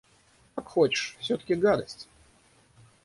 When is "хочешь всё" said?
0.67-1.37